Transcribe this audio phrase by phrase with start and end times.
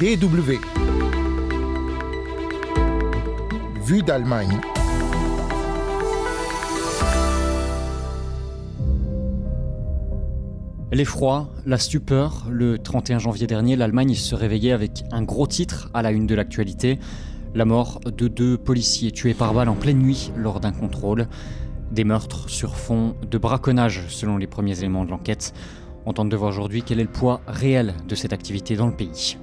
[0.00, 0.60] BW.
[3.84, 4.60] Vue d'Allemagne.
[10.92, 16.02] L'effroi, la stupeur, le 31 janvier dernier, l'Allemagne se réveillait avec un gros titre à
[16.02, 17.00] la une de l'actualité,
[17.56, 21.26] la mort de deux policiers tués par balle en pleine nuit lors d'un contrôle,
[21.90, 25.54] des meurtres sur fond de braconnage selon les premiers éléments de l'enquête.
[26.06, 28.94] On tente de voir aujourd'hui quel est le poids réel de cette activité dans le
[28.94, 29.36] pays.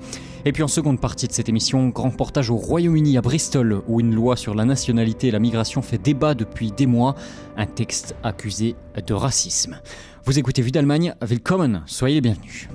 [0.47, 3.99] Et puis en seconde partie de cette émission, grand reportage au Royaume-Uni à Bristol, où
[3.99, 7.15] une loi sur la nationalité et la migration fait débat depuis des mois,
[7.57, 8.75] un texte accusé
[9.07, 9.79] de racisme.
[10.23, 12.69] Vous écoutez Vue d'Allemagne, willkommen, soyez bienvenus.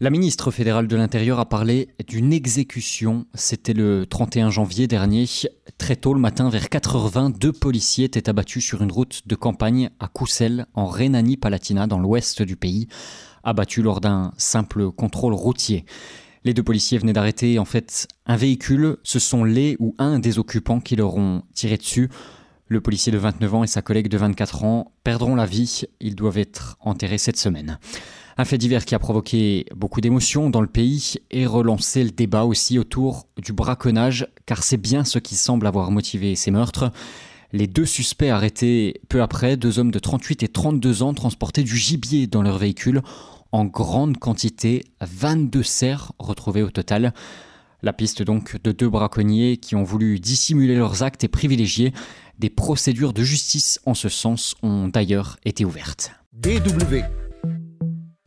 [0.00, 3.26] La ministre fédérale de l'Intérieur a parlé d'une exécution.
[3.34, 5.24] C'était le 31 janvier dernier.
[5.76, 9.90] Très tôt le matin, vers 4h20, deux policiers étaient abattus sur une route de campagne
[9.98, 12.86] à Coussel, en Rhénanie-Palatinat, dans l'ouest du pays,
[13.42, 15.84] abattus lors d'un simple contrôle routier.
[16.44, 18.98] Les deux policiers venaient d'arrêter en fait un véhicule.
[19.02, 22.08] Ce sont les ou un des occupants qui leur ont tiré dessus.
[22.68, 25.82] Le policier de 29 ans et sa collègue de 24 ans perdront la vie.
[25.98, 27.80] Ils doivent être enterrés cette semaine.
[28.40, 32.44] Un fait divers qui a provoqué beaucoup d'émotions dans le pays et relancé le débat
[32.44, 36.92] aussi autour du braconnage, car c'est bien ce qui semble avoir motivé ces meurtres.
[37.52, 41.76] Les deux suspects arrêtés peu après, deux hommes de 38 et 32 ans, transportaient du
[41.76, 43.02] gibier dans leur véhicule
[43.50, 47.14] en grande quantité, 22 cerfs retrouvés au total.
[47.82, 51.92] La piste donc de deux braconniers qui ont voulu dissimuler leurs actes et privilégier
[52.38, 56.12] des procédures de justice en ce sens ont d'ailleurs été ouvertes.
[56.34, 57.02] DW.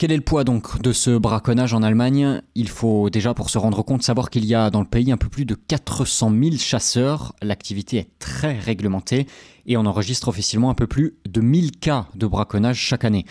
[0.02, 2.42] Quel est le poids donc de ce braconnage en Allemagne?
[2.56, 5.18] Il faut déjà pour se rendre compte savoir qu'il y a dans le pays un
[5.18, 7.36] peu plus de 400 000 chasseurs.
[7.44, 9.28] L'activité est très réglementée
[9.68, 13.26] et on enregistre officiellement un peu plus de 1000 cas de braconnage chaque année.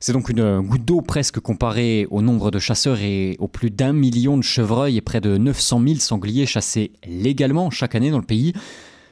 [0.00, 3.92] C'est donc une goutte d'eau presque comparée au nombre de chasseurs et aux plus d'un
[3.92, 8.24] million de chevreuils et près de 900 000 sangliers chassés légalement chaque année dans le
[8.24, 8.54] pays.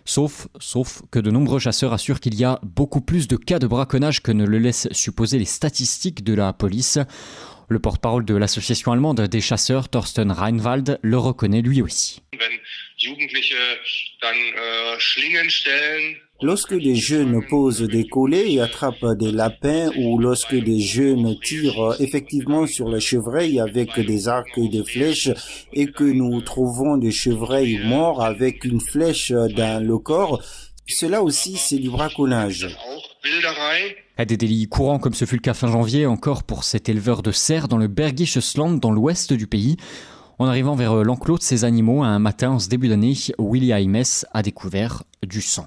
[0.07, 3.67] Sauf, sauf que de nombreux chasseurs assurent qu'il y a beaucoup plus de cas de
[3.67, 7.01] braconnage que ne le laissent supposer les statistiques de la police.
[7.69, 12.23] Le porte-parole de l'association allemande des chasseurs, Thorsten Reinwald, le reconnaît lui aussi.
[16.43, 21.97] Lorsque des jeunes posent des collets et attrapent des lapins ou lorsque des jeunes tirent
[21.99, 25.31] effectivement sur les chevreuils avec des arcs et des flèches
[25.73, 30.43] et que nous trouvons des chevreuils morts avec une flèche dans le corps,
[30.87, 32.69] cela aussi c'est du braconnage.
[34.19, 37.23] À des délits courants comme ce fut le cas fin janvier encore pour cet éleveur
[37.23, 39.79] de cerfs dans le Bergisches Land dans l'ouest du pays.
[40.39, 44.05] En arrivant vers l'enclos de ces animaux un matin en ce début d'année, Willy Aimes
[44.35, 45.67] a découvert du sang.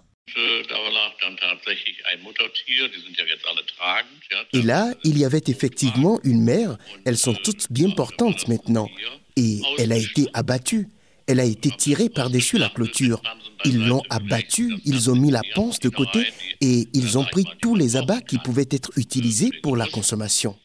[4.53, 6.77] Et là, il y avait effectivement une mère.
[7.05, 8.89] Elles sont toutes bien portantes maintenant.
[9.35, 10.87] Et elle a été abattue.
[11.27, 13.21] Elle a été tirée par-dessus la clôture.
[13.63, 16.25] Ils l'ont abattue, ils ont mis la panse de côté
[16.61, 20.57] et ils ont pris tous les abats qui pouvaient être utilisés pour la consommation.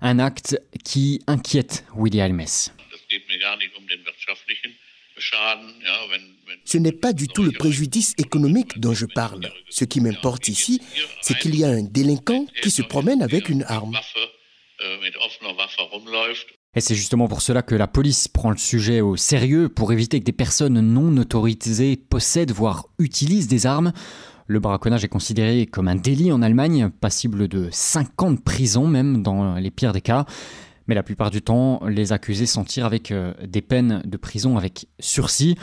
[0.00, 2.46] Un acte qui inquiète Willy Almes.
[6.64, 9.50] Ce n'est pas du tout le préjudice économique dont je parle.
[9.70, 10.80] Ce qui m'importe ici,
[11.20, 13.96] c'est qu'il y a un délinquant qui se promène avec une arme.
[16.76, 20.18] Et c'est justement pour cela que la police prend le sujet au sérieux pour éviter
[20.18, 23.92] que des personnes non autorisées possèdent, voire utilisent des armes.
[24.46, 28.86] Le braconnage est considéré comme un délit en Allemagne, passible de 5 ans de prison
[28.86, 30.26] même dans les pires des cas.
[30.86, 34.56] Mais la plupart du temps, les accusés s'en tirent avec euh, des peines de prison
[34.56, 35.56] avec sursis.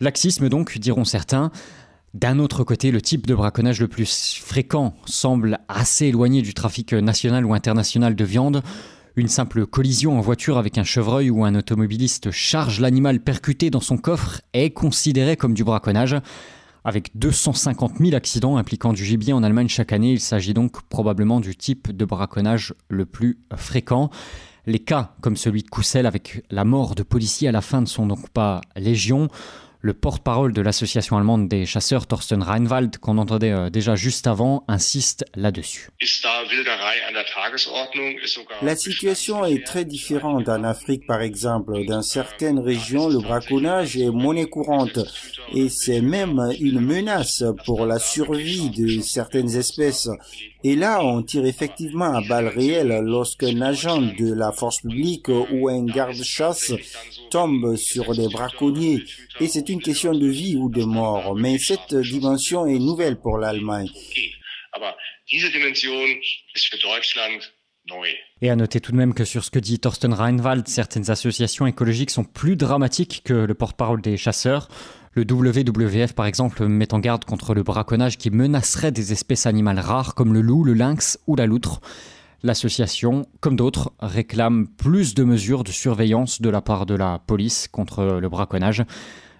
[0.00, 1.50] Laxisme donc, diront certains.
[2.14, 6.92] D'un autre côté, le type de braconnage le plus fréquent semble assez éloigné du trafic
[6.92, 8.62] national ou international de viande.
[9.16, 13.80] Une simple collision en voiture avec un chevreuil ou un automobiliste charge l'animal percuté dans
[13.80, 16.16] son coffre est considéré comme du braconnage.
[16.84, 21.40] Avec 250 000 accidents impliquant du gibier en Allemagne chaque année, il s'agit donc probablement
[21.40, 24.10] du type de braconnage le plus fréquent.
[24.68, 27.86] Les cas comme celui de Coussel avec la mort de policiers à la fin ne
[27.86, 29.28] sont donc pas légion.
[29.80, 34.64] Le porte-parole de l'association allemande des chasseurs, Thorsten Reinwald, qu'on entendait euh, déjà juste avant,
[34.66, 35.90] insiste là-dessus.
[38.62, 41.84] La situation est très différente en Afrique, par exemple.
[41.86, 44.98] Dans certaines régions, le braconnage est monnaie courante
[45.54, 50.08] et c'est même une menace pour la survie de certaines espèces.
[50.64, 55.68] Et là, on tire effectivement à balles réelles lorsqu'un agent de la force publique ou
[55.68, 56.72] un garde-chasse
[57.30, 59.04] tombe sur des braconniers.
[59.68, 61.34] Une question de vie ou de mort.
[61.36, 63.88] Mais cette dimension est nouvelle pour l'Allemagne.
[68.40, 71.66] Et à noter tout de même que sur ce que dit Thorsten Reinwald, certaines associations
[71.66, 74.68] écologiques sont plus dramatiques que le porte-parole des chasseurs.
[75.12, 79.80] Le WWF, par exemple, met en garde contre le braconnage qui menacerait des espèces animales
[79.80, 81.80] rares comme le loup, le lynx ou la loutre.
[82.42, 87.66] L'association, comme d'autres, réclame plus de mesures de surveillance de la part de la police
[87.66, 88.84] contre le braconnage.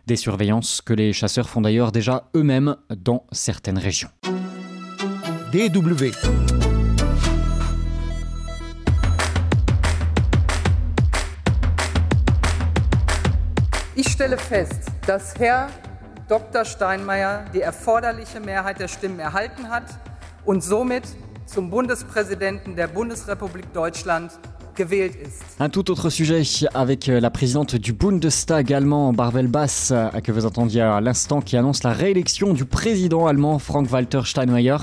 [0.08, 4.08] Des surveillances que les chasseurs font d'ailleurs déjà eux-mêmes dans certaines régions.
[5.52, 6.12] DW.
[13.96, 15.68] Ich stelle fest, dass Herr
[16.26, 16.64] Dr.
[16.64, 19.84] Steinmeier die erforderliche Mehrheit der Stimmen erhalten hat
[20.46, 21.04] und somit
[21.44, 24.32] zum Bundespräsidenten der Bundesrepublik Deutschland.
[25.58, 26.42] Un tout autre sujet
[26.72, 31.40] avec euh, la présidente du Bundestag allemand, Barbel Bass, euh, que vous entendiez à l'instant,
[31.40, 34.76] qui annonce la réélection du président allemand Frank-Walter Steinmeier.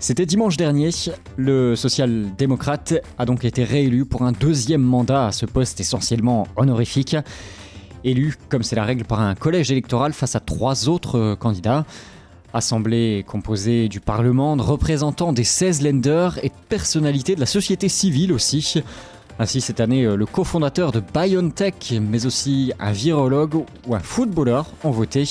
[0.00, 0.90] C'était dimanche dernier.
[1.36, 7.16] Le social-démocrate a donc été réélu pour un deuxième mandat à ce poste essentiellement honorifique.
[8.02, 11.84] Élu, comme c'est la règle, par un collège électoral face à trois autres euh, candidats.
[12.54, 17.88] Assemblée composée du Parlement, de représentants des 16 lenders et de personnalités de la société
[17.88, 18.82] civile aussi.
[19.38, 24.66] Ainsi, cette année, euh, le cofondateur de BioNTech, mais aussi un virologue ou un footballeur
[24.84, 25.24] ont voté.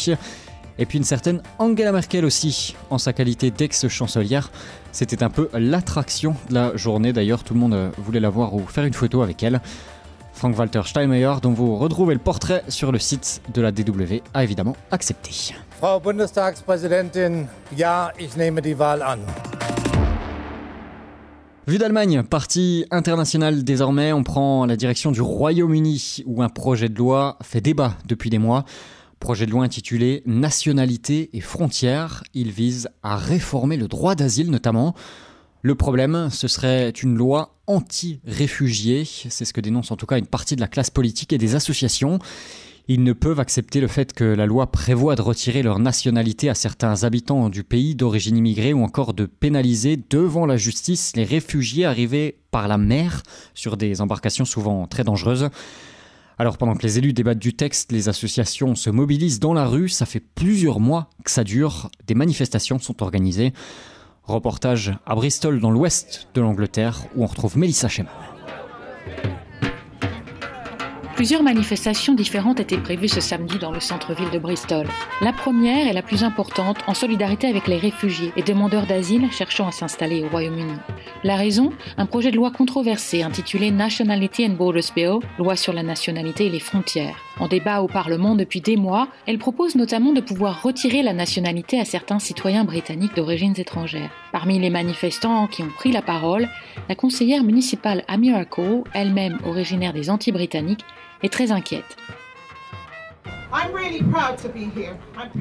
[0.78, 4.52] Et puis une certaine Angela Merkel aussi, en sa qualité d'ex-chancelière.
[4.92, 7.14] C'était un peu l'attraction de la journée.
[7.14, 9.62] D'ailleurs, tout le monde euh, voulait la voir ou faire une photo avec elle.
[10.34, 14.76] Frank-Walter Steinmeier, dont vous retrouvez le portrait sur le site de la DW, a évidemment
[14.92, 15.54] accepté.
[15.80, 17.46] Frau Bundestagspräsidentin,
[17.78, 19.20] ja, ich nehme die Wahl an.
[21.66, 26.98] Vue d'Allemagne, parti international désormais, on prend la direction du Royaume-Uni où un projet de
[26.98, 28.66] loi fait débat depuis des mois.
[29.22, 32.26] Projet de loi intitulé Nationalité et frontières.
[32.34, 34.94] Il vise à réformer le droit d'asile notamment.
[35.62, 39.06] Le problème, ce serait une loi anti-réfugiés.
[39.06, 41.56] C'est ce que dénonce en tout cas une partie de la classe politique et des
[41.56, 42.20] associations.
[42.90, 46.54] Ils ne peuvent accepter le fait que la loi prévoit de retirer leur nationalité à
[46.54, 51.86] certains habitants du pays d'origine immigrée ou encore de pénaliser devant la justice les réfugiés
[51.86, 55.50] arrivés par la mer sur des embarcations souvent très dangereuses.
[56.38, 59.88] Alors pendant que les élus débattent du texte, les associations se mobilisent dans la rue,
[59.88, 63.54] ça fait plusieurs mois que ça dure, des manifestations sont organisées.
[64.24, 68.12] Reportage à Bristol dans l'ouest de l'Angleterre où on retrouve Melissa Sheman.
[71.16, 74.88] Plusieurs manifestations différentes étaient prévues ce samedi dans le centre-ville de Bristol.
[75.22, 79.68] La première est la plus importante en solidarité avec les réfugiés et demandeurs d'asile cherchant
[79.68, 80.74] à s'installer au Royaume-Uni.
[81.24, 81.72] La raison?
[81.98, 86.50] Un projet de loi controversé intitulé Nationality and Borders Bill, loi sur la nationalité et
[86.50, 87.16] les frontières.
[87.40, 91.80] En débat au Parlement depuis des mois, elle propose notamment de pouvoir retirer la nationalité
[91.80, 94.10] à certains citoyens britanniques d'origine étrangère.
[94.32, 96.50] Parmi les manifestants qui ont pris la parole,
[96.90, 100.86] la conseillère municipale Amira Cole, elle-même originaire des Antilles-Britanniques,
[101.24, 101.98] est très inquiète.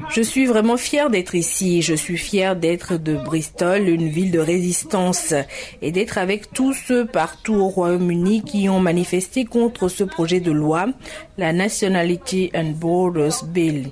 [0.09, 1.81] Je suis vraiment fière d'être ici.
[1.81, 5.33] Je suis fière d'être de Bristol, une ville de résistance,
[5.81, 10.51] et d'être avec tous ceux partout au Royaume-Uni qui ont manifesté contre ce projet de
[10.51, 10.87] loi,
[11.37, 13.89] la Nationality and Borders Bill.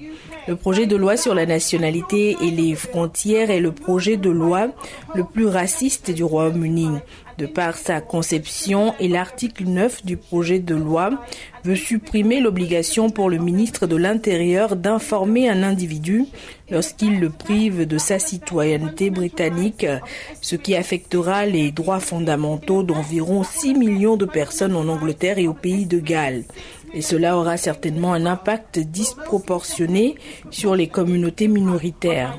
[0.47, 4.69] Le projet de loi sur la nationalité et les frontières est le projet de loi
[5.13, 6.89] le plus raciste du Royaume-Uni.
[7.37, 11.11] De par sa conception et l'article 9 du projet de loi
[11.63, 16.25] veut supprimer l'obligation pour le ministre de l'Intérieur d'informer un individu
[16.69, 19.85] lorsqu'il le prive de sa citoyenneté britannique,
[20.41, 25.53] ce qui affectera les droits fondamentaux d'environ 6 millions de personnes en Angleterre et au
[25.53, 26.43] pays de Galles
[26.93, 30.15] et cela aura certainement un impact disproportionné
[30.49, 32.37] sur les communautés minoritaires.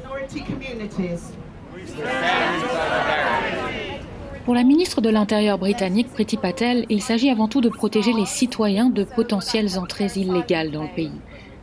[4.44, 8.26] Pour la ministre de l'Intérieur britannique, Priti Patel, il s'agit avant tout de protéger les
[8.26, 11.12] citoyens de potentielles entrées illégales dans le pays.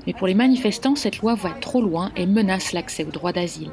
[0.07, 3.71] Mais pour les manifestants, cette loi va trop loin et menace l'accès au droit d'asile.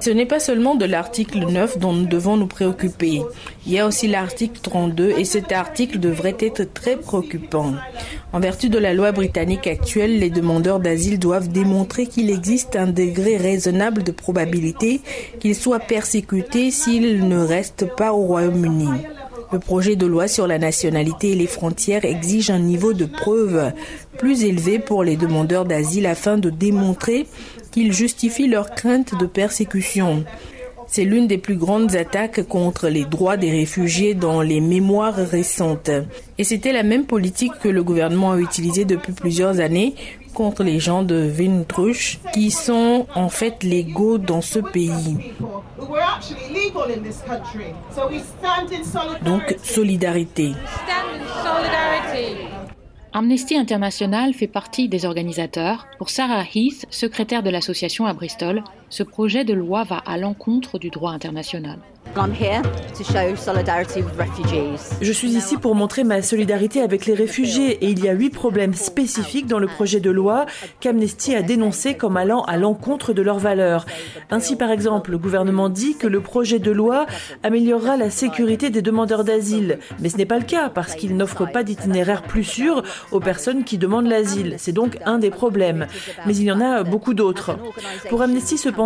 [0.00, 3.22] Ce n'est pas seulement de l'article 9 dont nous devons nous préoccuper.
[3.66, 7.74] Il y a aussi l'article 32 et cet article devrait être très préoccupant.
[8.32, 12.86] En vertu de la loi britannique actuelle, les demandeurs d'asile doivent démontrer qu'il existe un
[12.86, 15.00] degré raisonnable de probabilité
[15.40, 18.88] qu'ils soient persécutés s'ils ne restent pas au Royaume-Uni.
[19.52, 23.72] Le projet de loi sur la nationalité et les frontières exige un niveau de preuve
[24.16, 27.26] plus élevé pour les demandeurs d'asile afin de démontrer
[27.70, 30.24] qu'ils justifient leur crainte de persécution.
[30.94, 35.90] C'est l'une des plus grandes attaques contre les droits des réfugiés dans les mémoires récentes.
[36.36, 39.94] Et c'était la même politique que le gouvernement a utilisée depuis plusieurs années
[40.34, 45.16] contre les gens de Windrush qui sont en fait légaux dans ce pays.
[49.24, 50.52] Donc, solidarité.
[53.14, 55.86] Amnesty International fait partie des organisateurs.
[55.96, 60.78] Pour Sarah Heath, secrétaire de l'association à Bristol, ce projet de loi va à l'encontre
[60.78, 61.78] du droit international.
[65.00, 68.28] Je suis ici pour montrer ma solidarité avec les réfugiés et il y a huit
[68.28, 70.44] problèmes spécifiques dans le projet de loi
[70.80, 73.86] qu'Amnesty a dénoncé comme allant à l'encontre de leurs valeurs.
[74.30, 77.06] Ainsi, par exemple, le gouvernement dit que le projet de loi
[77.42, 79.78] améliorera la sécurité des demandeurs d'asile.
[80.00, 83.64] Mais ce n'est pas le cas parce qu'il n'offre pas d'itinéraire plus sûr aux personnes
[83.64, 84.56] qui demandent l'asile.
[84.58, 85.86] C'est donc un des problèmes.
[86.26, 87.56] Mais il y en a beaucoup d'autres.
[88.10, 88.81] Pour Amnesty, cependant,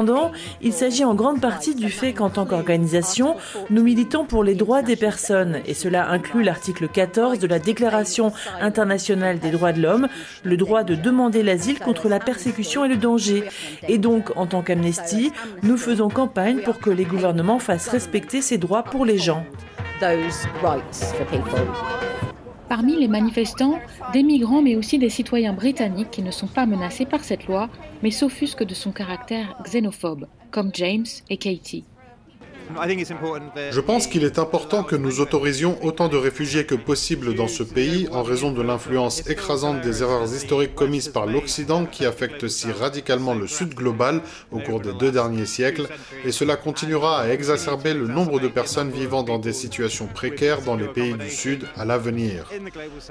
[0.62, 3.37] il s'agit en grande partie du fait qu'en tant qu'organisation,
[3.71, 8.33] nous militons pour les droits des personnes, et cela inclut l'article 14 de la Déclaration
[8.61, 10.09] internationale des droits de l'homme,
[10.43, 13.45] le droit de demander l'asile contre la persécution et le danger.
[13.88, 18.59] Et donc, en tant qu'Amnesty, nous faisons campagne pour que les gouvernements fassent respecter ces
[18.59, 19.45] droits pour les gens.
[22.68, 23.78] Parmi les manifestants,
[24.12, 27.68] des migrants mais aussi des citoyens britanniques qui ne sont pas menacés par cette loi,
[28.02, 31.85] mais s'offusquent de son caractère xénophobe, comme James et Katie.
[33.70, 37.62] Je pense qu'il est important que nous autorisions autant de réfugiés que possible dans ce
[37.62, 42.70] pays en raison de l'influence écrasante des erreurs historiques commises par l'Occident qui affectent si
[42.70, 44.20] radicalement le Sud global
[44.50, 45.88] au cours des deux derniers siècles
[46.25, 50.76] et cela continuera à exacerber le nombre de personnes vivant dans des situations précaires dans
[50.76, 52.50] les pays du Sud à l'avenir.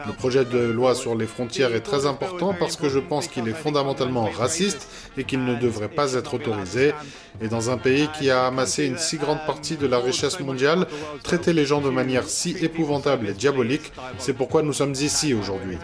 [0.06, 3.48] Le projet de loi sur les frontières est très important parce que je pense qu'il
[3.48, 6.94] est fondamentalement raciste et qu'il ne devrait pas être autorisé.
[7.42, 10.88] Et dans un pays qui a amassé une si grande partie de la richesse mondiale,
[11.24, 15.78] traiter les gens de manière si épouvantable et diabolique, c'est pourquoi nous sommes ici aujourd'hui.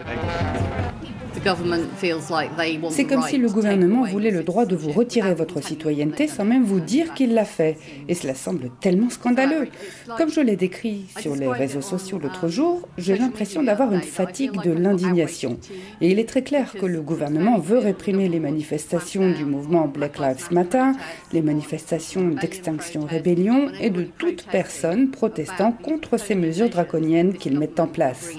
[2.90, 6.62] C'est comme si le gouvernement voulait le droit de vous retirer votre citoyenneté sans même
[6.62, 7.78] vous dire qu'il l'a fait.
[8.08, 9.68] Et cela semble tellement scandaleux.
[10.16, 14.62] Comme je l'ai décrit sur les réseaux sociaux l'autre jour, j'ai l'impression d'avoir une fatigue
[14.62, 15.58] de l'indignation.
[16.00, 20.18] Et il est très clair que le gouvernement veut réprimer les manifestations du mouvement Black
[20.18, 20.92] Lives Matter,
[21.32, 27.80] les manifestations d'extinction rébellion et de toute personne protestant contre ces mesures draconiennes qu'il met
[27.80, 28.30] en place.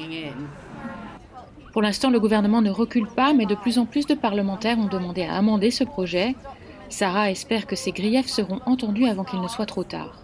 [1.74, 4.88] Pour l'instant, le gouvernement ne recule pas, mais de plus en plus de parlementaires ont
[4.88, 6.36] demandé à amender ce projet.
[6.88, 10.23] Sarah espère que ces griefs seront entendus avant qu'il ne soit trop tard.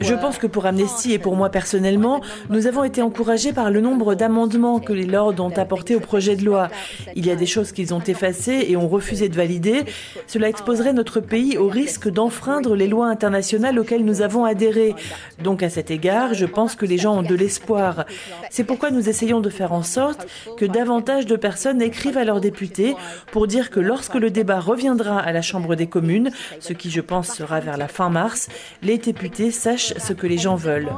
[0.00, 2.20] Je pense que pour Amnesty et pour moi personnellement,
[2.50, 6.36] nous avons été encouragés par le nombre d'amendements que les Lords ont apportés au projet
[6.36, 6.68] de loi.
[7.16, 9.84] Il y a des choses qu'ils ont effacées et ont refusé de valider.
[10.26, 14.94] Cela exposerait notre pays au risque d'enfreindre les lois internationales auxquelles nous avons adhéré.
[15.42, 18.04] Donc à cet égard, je pense que les gens ont de l'espoir.
[18.50, 20.26] C'est pourquoi nous essayons de faire en sorte
[20.58, 22.96] que davantage de personnes écrivent à leurs députés
[23.32, 27.00] pour dire que lorsque le débat reviendra à la Chambre des communes, ce qui je
[27.00, 28.48] pense sera vers la fin mars,
[28.82, 30.90] les députés sachent ce que les gens veulent.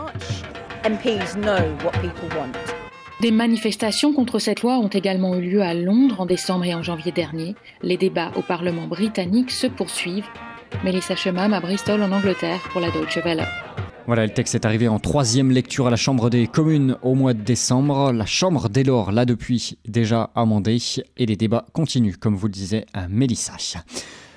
[3.20, 6.82] Des manifestations contre cette loi ont également eu lieu à Londres en décembre et en
[6.82, 7.54] janvier dernier.
[7.82, 10.26] Les débats au Parlement britannique se poursuivent.
[10.82, 13.46] Mélissa Chemam à Bristol en Angleterre pour la Deutsche Welle.
[14.06, 17.34] Voilà, le texte est arrivé en troisième lecture à la Chambre des communes au mois
[17.34, 18.10] de décembre.
[18.12, 20.78] La Chambre, dès lors, l'a depuis déjà amendé
[21.16, 23.52] et les débats continuent, comme vous le disait Mélissa.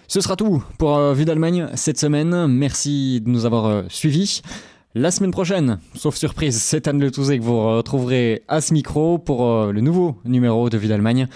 [0.07, 2.47] Ce sera tout pour euh, Vue d'Allemagne cette semaine.
[2.47, 4.41] Merci de nous avoir euh, suivis.
[4.93, 9.17] La semaine prochaine, sauf surprise, c'est Anne Le Touzé que vous retrouverez à ce micro
[9.17, 11.27] pour euh, le nouveau numéro de Vue d'Allemagne.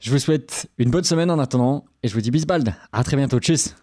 [0.00, 2.74] Je vous souhaite une bonne semaine en attendant et je vous dis bisbald.
[2.92, 3.38] À très bientôt.
[3.40, 3.74] Tchuss.